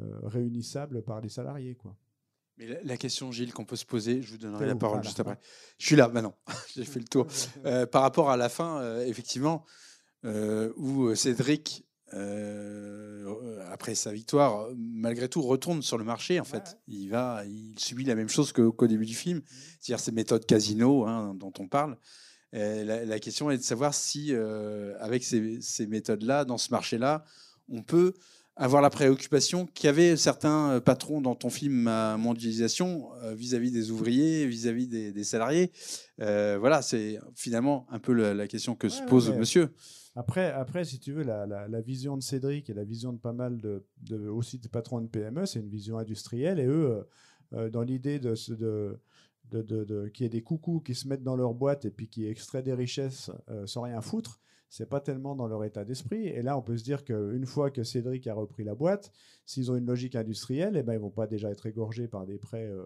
[0.00, 1.76] euh, réunissable par les salariés.
[1.76, 1.96] Quoi.
[2.56, 5.02] Mais la, la question, Gilles, qu'on peut se poser, je vous donnerai T'es la parole
[5.02, 5.38] juste après.
[5.78, 6.36] Je suis là, maintenant.
[6.74, 7.26] J'ai fait le tour.
[7.66, 9.64] Euh, par rapport à la fin, euh, effectivement,
[10.24, 11.86] euh, où Cédric,
[13.70, 16.38] après sa victoire, malgré tout, retourne sur le marché.
[16.38, 19.42] En fait, il va, il subit la même chose qu'au début du film,
[19.80, 21.98] c'est-à-dire ces méthodes casino hein, dont on parle.
[22.54, 26.70] Et la, la question est de savoir si, euh, avec ces, ces méthodes-là, dans ce
[26.70, 27.24] marché-là,
[27.68, 28.14] on peut
[28.56, 33.90] avoir la préoccupation qu'avaient certains euh, patrons dans ton film à mondialisation euh, vis-à-vis des
[33.90, 35.72] ouvriers, vis-à-vis des, des salariés.
[36.20, 39.36] Euh, voilà, c'est finalement un peu la, la question que se pose ouais.
[39.38, 39.70] monsieur.
[40.14, 43.18] Après, après, si tu veux, la, la- la vision de Cédric et la vision de
[43.18, 46.60] pas mal de, de- aussi des patrons de PME, c'est une vision industrielle.
[46.60, 47.02] Et eux, euh,
[47.54, 49.00] euh, dans l'idée de, de,
[49.58, 52.74] y ait des coucous qui se mettent dans leur boîte et puis qui extraient des
[52.74, 56.26] richesses euh, sans rien foutre, c'est pas tellement dans leur état d'esprit.
[56.26, 59.12] Et là, on peut se dire qu'une fois que Cédric a repris la boîte,
[59.46, 62.38] s'ils ont une logique industrielle, eh ben, ils vont pas déjà être égorgés par des
[62.38, 62.66] prêts.
[62.66, 62.84] euh,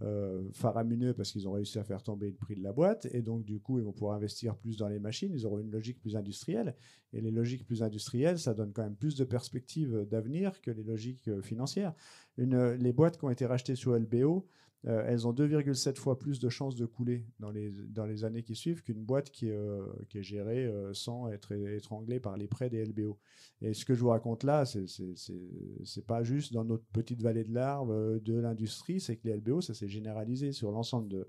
[0.00, 3.22] euh, faramineux parce qu'ils ont réussi à faire tomber le prix de la boîte et
[3.22, 6.00] donc du coup ils vont pouvoir investir plus dans les machines, ils auront une logique
[6.00, 6.74] plus industrielle
[7.12, 10.82] et les logiques plus industrielles ça donne quand même plus de perspectives d'avenir que les
[10.82, 11.94] logiques financières.
[12.36, 14.48] Les boîtes qui ont été rachetées sur LBO,
[14.86, 18.42] euh, elles ont 2,7 fois plus de chances de couler dans les, dans les années
[18.42, 22.36] qui suivent qu'une boîte qui, est, euh, qui est gérée euh, sans être étranglée par
[22.36, 23.18] les prêts des LBO.
[23.62, 27.52] Et ce que je vous raconte là, c'est pas juste dans notre petite vallée de
[27.54, 31.26] l'Arve euh, de l'industrie, c'est que les LBO, ça s'est généralisé sur l'ensemble de,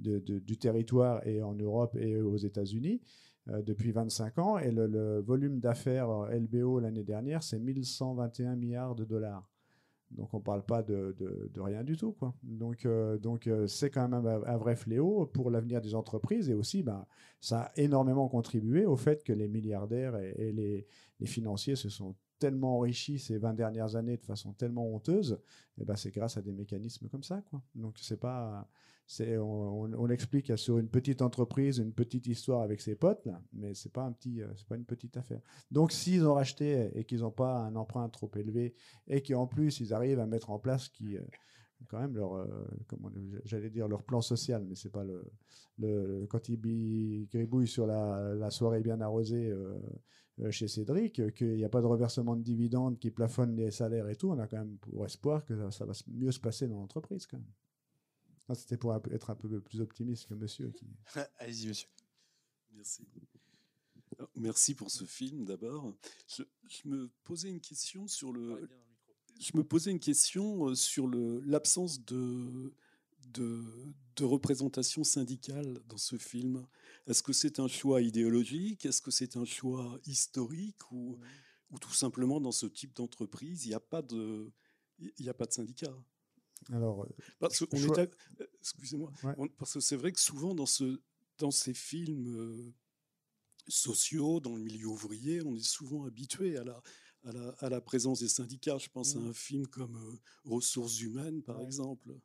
[0.00, 3.00] de- de- du territoire et en Europe et aux États-Unis
[3.46, 4.58] depuis 25 ans.
[4.58, 9.53] Et le, le volume d'affaires LBO l'année dernière, c'est 1121 milliards de dollars.
[10.14, 11.14] Donc on ne parle pas de,
[11.56, 12.16] rien du tout.
[12.42, 16.82] Donc euh, euh, c'est quand même un, vrai fléau pour l'avenir des entreprises et aussi
[16.82, 17.06] ben,
[17.40, 22.76] ça a énormément contribué au fait que les milliardaires et, les financiers se sont tellement
[22.76, 25.40] enrichis ces 20 dernières années de façon tellement honteuse,
[25.78, 27.40] et ben c'est grâce à des mécanismes comme ça.
[27.48, 27.62] Quoi.
[27.74, 28.68] Donc c'est pas,
[29.06, 33.72] c'est, on, on, l'explique sur une petite entreprise, une petite histoire avec ses potes, mais
[33.72, 35.40] c'est pas un petit, euh, c'est pas une petite affaire.
[35.70, 38.74] Donc s'ils ont racheté et qu'ils n'ont pas un emprunt trop élevé
[39.06, 41.22] et qu'en plus ils arrivent à mettre en place qui euh,
[41.88, 42.46] quand même leur, euh,
[43.46, 45.24] j'allais dire leur plan social, mais c'est pas le,
[45.78, 49.50] le quand ils gribouillent sur la, soirée bien arrosée
[50.50, 54.08] chez Cédric, euh, qu'il n'y a pas de reversement de dividendes qui plafonne les salaires
[54.08, 56.66] et tout, on a quand même pour espoir que ça, ça va mieux se passer
[56.66, 57.26] dans l'entreprise
[58.54, 60.70] C'était pour être un peu plus optimiste que monsieur.
[60.70, 60.86] Qui...
[61.38, 61.88] Allez-y, monsieur.
[62.72, 63.06] Merci.
[64.18, 65.94] Alors, Merci pour ce film d'abord.
[66.26, 68.68] Je, je me posais une question sur le.
[69.40, 72.72] Je me posais une question euh, sur l'absence de,
[73.26, 76.66] de de représentation syndicale dans ce film.
[77.08, 78.86] Est-ce que c'est un choix idéologique?
[78.86, 81.18] Est-ce que c'est un choix historique ou
[81.70, 84.52] ou tout simplement dans ce type d'entreprise il n'y a pas de
[84.98, 85.94] il n'y a pas de syndicat?
[86.72, 87.08] Alors, euh,
[87.38, 88.00] parce choix-
[88.60, 89.36] excusez-moi Ouais.
[89.58, 91.02] parce que c'est vrai que souvent dans ce
[91.38, 92.74] dans ces films euh,
[93.68, 96.82] sociaux dans le milieu ouvrier on est souvent habitué à la
[97.24, 101.00] à la, à la présence des syndicats je pense à un film comme euh, ressources
[101.00, 101.62] humaines par Ouais.
[101.62, 102.18] exemple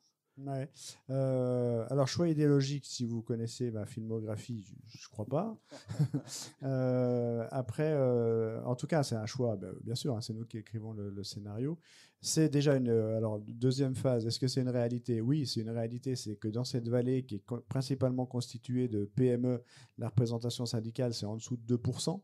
[0.45, 0.69] Ouais.
[1.09, 5.57] Euh, alors, choix idéologique, si vous connaissez ma filmographie, je ne crois pas.
[6.63, 10.45] Euh, après, euh, en tout cas, c'est un choix, ben, bien sûr, hein, c'est nous
[10.45, 11.79] qui écrivons le, scénario.
[12.21, 12.89] C'est déjà une.
[12.89, 15.21] Alors, deuxième phase, est-ce que c'est une réalité?
[15.21, 16.15] Oui, c'est une réalité.
[16.15, 19.63] C'est que dans cette vallée qui est principalement constituée de PME,
[19.97, 22.21] la représentation syndicale, c'est en dessous de 2%.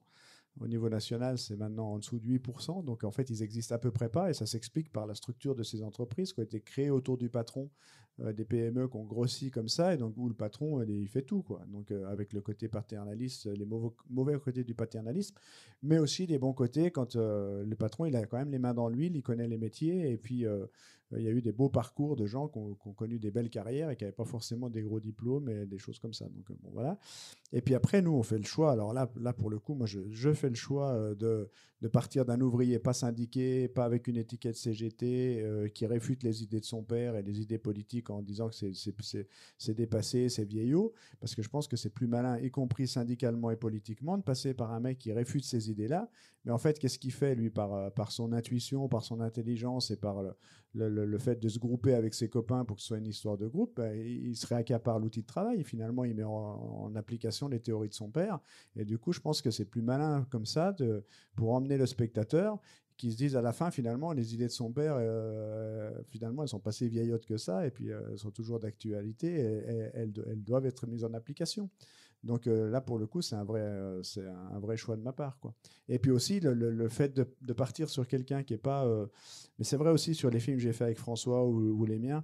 [0.62, 2.86] Au niveau national, c'est maintenant en dessous de 8%.
[2.86, 4.30] Donc, en fait, ils existent à peu près pas.
[4.30, 7.30] Et ça s'explique par la structure de ces entreprises qui ont été créées autour du
[7.30, 7.70] patron
[8.22, 11.10] euh, des PME qui ont grossi comme ça, et donc où le patron, euh, il
[11.10, 11.42] fait tout.
[11.42, 11.62] Quoi.
[11.68, 13.66] Donc euh, avec le côté paternaliste, les
[14.10, 15.36] mauvais, côtés du paternalisme,
[15.84, 18.88] mais aussi les bons côtés quand le patron, il a quand même les mains dans
[18.88, 20.46] l'huile, il connaît les métiers, et puis
[21.12, 23.90] il y a eu des beaux parcours de gens qui ont, connu des belles carrières
[23.90, 26.26] et qui n'avaient pas forcément des gros diplômes et des choses comme ça.
[26.26, 26.98] Donc bon, voilà.
[27.52, 28.72] Et puis après, nous, on fait le choix.
[28.72, 31.50] Alors là, là pour le coup, moi, je, je fais le choix de,
[31.82, 36.60] de partir d'un ouvrier pas syndiqué, pas avec une étiquette CGT, qui réfute les idées
[36.60, 41.36] de son père et les idées politiques en disant que c'est dépassé, c'est vieillot, parce
[41.36, 44.72] que je pense que c'est plus malin, y compris syndicalement et politiquement, de passer par
[44.72, 46.10] un mec qui réfute ces idées-là.
[46.46, 49.98] Mais en fait, qu'est-ce qu'il fait, lui, par, euh, son intuition, par son intelligence et
[49.98, 50.22] par
[50.74, 53.48] le, fait de se grouper avec ses copains pour que ce soit une histoire de
[53.48, 55.64] groupe ben, Il se réaccapare l'outil de travail.
[55.64, 58.40] Finalement, il met en, application les théories de son père.
[58.76, 60.76] Et du coup, je pense que c'est plus malin comme ça
[61.36, 62.60] pour emmener le spectateur
[62.98, 66.50] qui se disent à la fin, finalement, les idées de son père, euh, finalement, elles
[66.50, 70.12] sont pas si vieillottes que ça, et puis euh, elles sont toujours d'actualité, et, elles,
[70.44, 71.70] doivent être mises en application.
[72.24, 75.38] Donc euh, là, pour le coup, c'est un, vrai, un vrai choix de ma part.
[75.40, 75.54] Quoi.
[75.90, 78.88] Et puis aussi, le, fait de, partir sur quelqu'un qui n'est pas...
[79.60, 82.24] mais c'est vrai aussi sur les films que j'ai fait avec François ou les miens,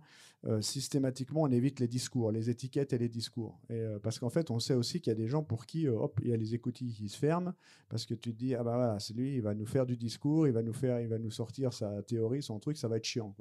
[0.62, 3.60] systématiquement, on évite les discours, les étiquettes et les discours.
[3.70, 5.88] Et, euh, parce qu'en fait, on sait aussi qu'il y a des gens pour qui,
[5.88, 7.54] euh, hop, il y a les écoutilles qui se ferment,
[7.90, 9.98] parce que tu te dis, ah bah voilà, c'est lui, il va nous faire du
[9.98, 12.98] discours, il va nous faire, il va nous sortir sa théorie, son truc, ça va
[12.98, 13.36] être chiant.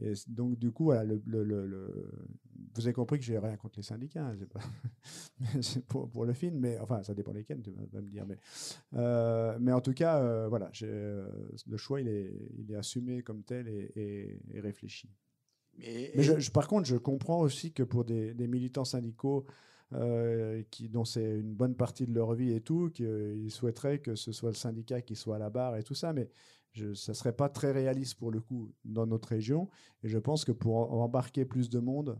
[0.00, 4.36] Et donc, du coup, voilà, vous avez compris que j'ai rien contre les syndicats, hein,
[5.60, 8.26] c'est pour, le film, mais enfin, ça dépend lesquels, tu vas, me dire.
[8.26, 8.38] Mais,
[9.60, 15.08] mais en tout cas, voilà, le choix, il est, assumé comme tel et réfléchi.
[15.78, 16.12] Mais,
[16.52, 19.46] par contre, je comprends aussi que pour des, militants syndicaux
[19.92, 24.14] euh, qui, dont c'est une bonne partie de leur vie et tout, qu'ils souhaiteraient que
[24.14, 26.30] ce soit le syndicat qui soit à la barre et tout ça, mais
[26.72, 29.68] je, ça ne serait pas très réaliste pour le coup dans notre région.
[30.02, 32.18] Et je pense que pour embarquer plus de monde,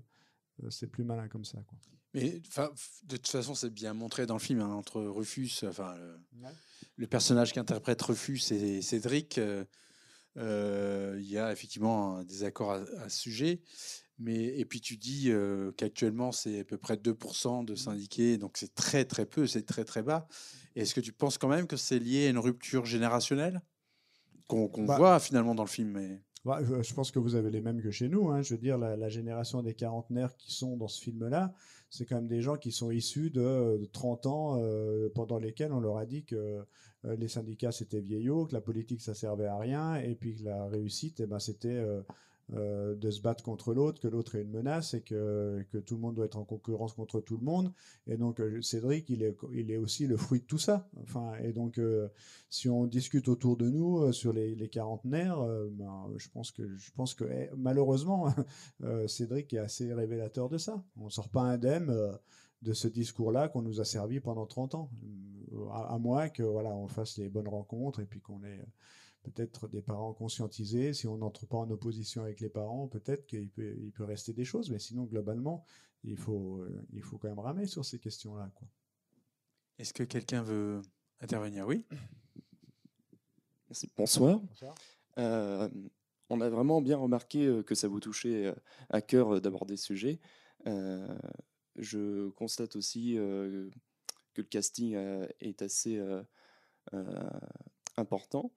[0.62, 1.58] euh, c'est plus malin comme ça.
[1.66, 1.78] Quoi.
[2.14, 2.40] Mais
[3.04, 5.94] de toute façon, c'est bien montré dans le film hein, entre Rufus, enfin
[6.96, 9.38] le, personnage qui interprète Rufus et Cédric.
[9.38, 9.64] Euh,
[10.36, 13.60] il y a effectivement des accords à, ce sujet.
[14.18, 18.56] Mais, et puis tu dis euh, qu'actuellement, c'est à peu près 2% de syndiqués, donc
[18.56, 20.28] c'est très très peu, c'est très très bas.
[20.76, 23.60] Est-ce que tu penses quand même que c'est lié à une rupture générationnelle
[24.46, 26.20] qu'on bah voit finalement dans le film mais...
[26.44, 28.30] Bah, je pense que vous avez les mêmes que chez nous.
[28.30, 28.42] Hein.
[28.42, 31.54] Je veux dire, la, génération des quarantenaires qui sont dans ce film-là,
[31.88, 35.78] c'est quand même des gens qui sont issus de, 30 ans euh, pendant lesquels on
[35.78, 36.64] leur a dit que
[37.04, 40.44] euh, les syndicats c'était vieillot, que la politique ça servait à rien, et puis que
[40.44, 41.80] la réussite, eh ben, c'était
[42.50, 45.78] euh, euh, de se battre contre l'autre, que l'autre est une menace et que, que,
[45.78, 47.72] tout le monde doit être en concurrence contre tout le monde.
[48.06, 50.88] Et donc Cédric, il est, il est aussi le fruit de tout ça.
[51.02, 51.80] Enfin, et donc
[52.50, 55.38] si on discute autour de nous sur les, les quarantenaires,
[55.72, 58.32] ben, je pense que, je pense que eh, malheureusement,
[59.06, 60.82] Cédric est assez révélateur de ça.
[60.96, 61.94] On sort pas indemne
[62.62, 64.90] de ce discours-là qu'on nous a servi pendant 30 ans.
[65.72, 68.60] À, moins que voilà, on fasse les bonnes rencontres et puis qu'on ait
[69.22, 70.92] peut-être des parents conscientisés.
[70.92, 74.32] Si on n'entre pas en opposition avec les parents, peut-être qu'il peut, il peut rester
[74.32, 74.70] des choses.
[74.70, 75.64] Mais sinon, globalement,
[76.04, 78.50] il faut, il faut quand même ramer sur ces questions-là.
[79.78, 80.82] Est-ce que quelqu'un veut
[81.20, 81.66] intervenir?
[81.66, 81.86] Oui.
[83.96, 84.40] Bonsoir.
[85.18, 85.68] Euh,
[86.28, 88.54] on a vraiment bien remarqué euh, que ça vous touchait euh,
[88.90, 90.20] à cœur d'aborder ce sujet.
[91.76, 93.70] Je constate aussi que
[94.36, 94.94] le casting
[95.40, 96.00] est assez
[97.96, 98.52] important.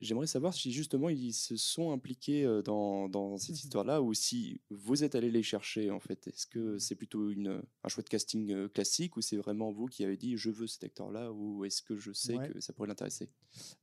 [0.00, 4.60] J'aimerais savoir si justement ils se sont impliqués dans, dans cette mmh histoire-là ou si
[4.70, 6.28] vous êtes allé les chercher en fait?
[6.28, 6.78] Est-ce que mmh.
[6.78, 10.36] c'est plutôt une, un choix de casting classique ou c'est vraiment vous qui avez dit
[10.36, 13.28] je veux cet acteur-là ou est-ce que je sais que ça pourrait l'intéresser?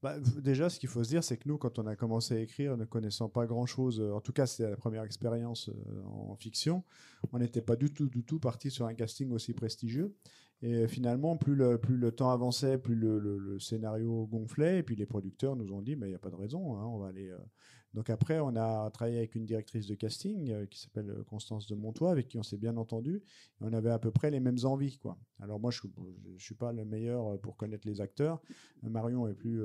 [0.02, 2.40] Bah, Déjà, ce qu'il faut se dire, c'est que nous, quand on a commencé à
[2.40, 5.70] écrire, ne connaissant pas grand-chose, en tout cas c'était la première expérience
[6.06, 6.84] en fiction,
[7.34, 10.16] on n'était pas du tout, du tout parti sur un casting aussi prestigieux.
[10.62, 15.06] Et finalement, plus le, plus le temps avançait, plus le, scénario gonflait, et puis les
[15.06, 17.32] producteurs nous ont dit, mais il n'y a pas de raison, hein, on va aller...
[17.96, 21.66] Donc après, on a travaillé avec une directrice de casting euh, qui s'appelle euh, Constance
[21.66, 23.24] de Montois, avec qui on s'est bien entendu.
[23.62, 24.98] On avait à peu près les mêmes envies.
[24.98, 25.18] Quoi.
[25.40, 25.80] Alors moi, je
[26.28, 28.42] ne suis pas le meilleur euh, pour connaître les acteurs.
[28.84, 29.64] Marion est, plus,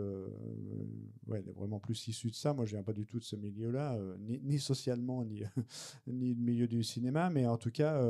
[1.27, 2.55] ouais, vraiment plus issue de ça.
[2.55, 5.25] Moi, je viens pas du tout de ce milieu-là, ni, socialement,
[6.07, 7.29] ni, du milieu du cinéma.
[7.29, 8.01] Mais en tout cas,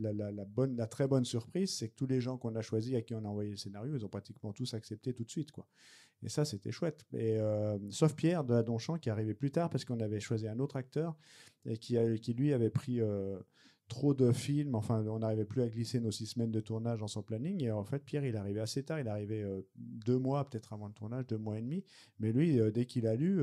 [0.00, 3.24] la, très bonne surprise, c'est que tous les gens qu'on a choisis, à qui on
[3.24, 5.52] a envoyé le scénario, ils ont pratiquement tous accepté tout de suite.
[5.52, 5.66] Quoi.
[6.22, 7.04] Et ça, c'était chouette.
[7.12, 7.38] Et,
[7.90, 10.76] sauf Pierre de Donchamp qui est arrivé plus tard parce qu'on avait choisi un autre
[10.76, 11.16] acteur
[11.64, 11.96] et qui,
[12.34, 13.38] lui avait pris euh,
[13.88, 14.74] trop de films.
[14.74, 17.64] Enfin, on n'arrivait plus à glisser nos six semaines de tournage dans son planning.
[17.64, 19.00] Et en fait, Pierre, il arrivé assez tard.
[19.00, 21.82] Il arrivé euh, deux mois, peut-être avant le tournage, deux mois et demi.
[22.20, 23.42] Mais lui, dès qu'il a lu,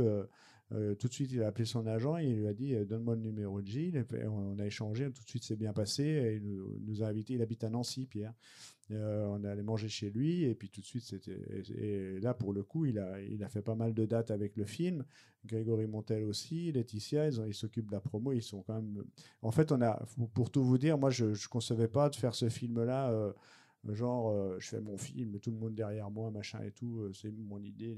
[0.69, 3.21] tout de suite, il a appelé son agent et il lui a dit Donne-moi le
[3.21, 4.05] numéro de Gilles.
[4.29, 5.05] On, a échangé.
[5.05, 6.39] Tout de suite, c'est bien passé.
[6.41, 7.33] Il nous, a invités.
[7.33, 8.33] Il habite à Nancy, Pierre.
[8.91, 11.39] Euh, on allait manger chez lui et puis tout de suite c'était
[11.75, 15.03] et, là pour le coup il a fait pas mal de dates avec le film
[15.43, 19.03] Grégory Montel aussi Laetitia ils s'occupent de la promo ils sont quand même
[19.41, 22.35] en fait on a pour, tout vous dire moi je ne concevais pas de faire
[22.35, 23.33] ce film là euh,
[23.93, 27.11] genre euh, je fais mon film, tout le monde derrière moi, machin et tout, euh,
[27.13, 27.97] c'est mon idée.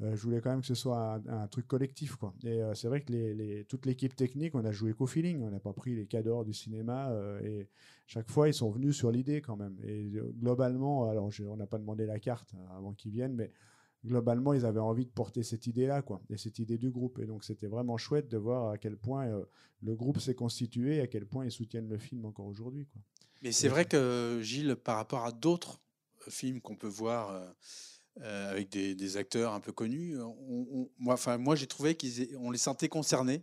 [0.00, 2.34] Euh, je voulais quand même que ce soit un, truc collectif, quoi.
[2.44, 5.60] Et c'est vrai que les, toute l'équipe technique, on a joué qu'au feeling, on n'a
[5.60, 7.68] pas pris les cadors du cinéma et
[8.06, 9.76] chaque fois ils sont venus sur l'idée quand même.
[9.84, 13.50] Et globalement, alors on n'a pas demandé la carte avant qu'ils viennent, mais
[14.04, 17.18] globalement, ils avaient envie de porter cette idée-là, quoi, et cette idée du groupe.
[17.20, 19.26] Et donc, c'était vraiment chouette de voir à quel point
[19.82, 23.02] le groupe s'est constitué, à quel point ils soutiennent le film encore aujourd'hui, quoi.
[23.42, 25.80] Mais c'est vrai que Gilles, par rapport à d'autres
[26.26, 27.46] euh, films qu'on peut voir euh,
[28.22, 30.16] euh, avec des, acteurs un peu connus,
[30.98, 33.42] moi, enfin, moi j'ai trouvé qu'on les sentait concernés.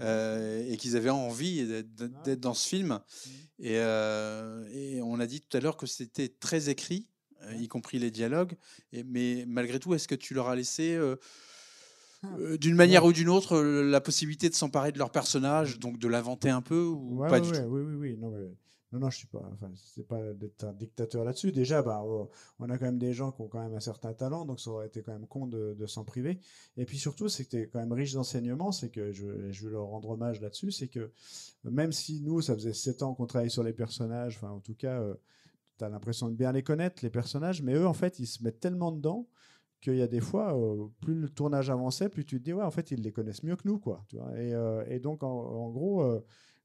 [0.00, 2.88] et qu'ils avaient envie d'être dans ce film.
[2.98, 3.30] Mmh.
[3.64, 7.08] Et, et, on a dit tout à l'heure que c'était très écrit,
[7.58, 8.54] y compris les dialogues.
[8.92, 10.98] Et, mais malgré tout, est-ce que tu leur as laissé
[12.22, 12.28] ah.
[12.58, 16.50] d'une manière ou d'une autre la possibilité de s'emparer de leur personnage, donc de l'inventer
[16.50, 17.58] un peu ou pas du tout?
[17.58, 18.16] Oui, oui, oui.
[18.16, 18.32] Non,
[18.92, 19.48] non, non, je suis pas.
[19.52, 21.52] Enfin, c'est pas d'être un dictateur là-dessus.
[21.52, 22.02] Déjà, bah,
[22.58, 24.70] on a quand même des gens qui ont quand même un certain talent, donc ça
[24.70, 26.40] aurait été quand même con de, s'en priver.
[26.76, 28.72] Et puis surtout, c'était quand même riche d'enseignements.
[28.72, 30.72] C'est que je, je veux leur rendre hommage là-dessus.
[30.72, 31.12] C'est que
[31.64, 34.74] même si nous, ça faisait sept ans qu'on travaillait sur les personnages, enfin, en tout
[34.74, 35.14] cas, euh,
[35.78, 38.42] tu as l'impression de bien les connaître, les personnages, mais eux, en fait, ils se
[38.42, 39.28] mettent tellement dedans
[39.80, 42.64] qu'il y a des fois, euh, plus le tournage avançait, plus tu te dis, ouais,
[42.64, 44.04] en fait, ils les connaissent mieux que nous, quoi.
[44.08, 46.20] Tu vois et, euh, et, donc, en, gros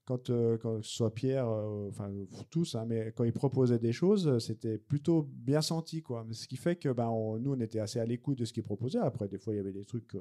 [0.05, 2.11] quand, euh, quand ce soit Pierre, euh, enfin
[2.49, 6.25] tous, hein, mais quand ils proposaient des choses, c'était plutôt bien senti, quoi.
[6.31, 8.99] Ce qui fait que ben, nous, on était assez à l'écoute de ce qu'ils proposaient.
[8.99, 10.15] Après, des fois, il y avait des trucs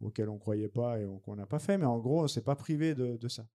[0.00, 2.54] auxquels on croyait pas et qu'on n'a pas fait, mais en gros, on s'est pas
[2.54, 3.46] privé de, de, ça.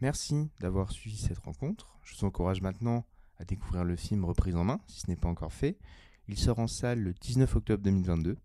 [0.00, 1.98] Merci d'avoir suivi cette rencontre.
[2.02, 3.04] Je vous encourage maintenant
[3.36, 5.78] à découvrir le film Reprise en main, si ce n'est pas encore fait.
[6.28, 8.36] Il sort en salle le 19 octobre 2022.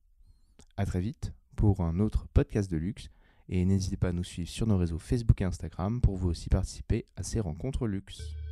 [0.78, 3.10] À très vite pour un autre podcast de luxe
[3.50, 6.50] et n'hésitez pas à nous suivre sur nos réseaux Facebook et Instagram pour vous aussi
[6.50, 8.43] participer à ces rencontres luxe.